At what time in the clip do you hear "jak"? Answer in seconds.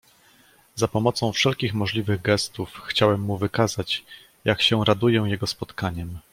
4.45-4.61